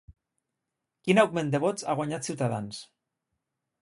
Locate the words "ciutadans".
2.31-2.81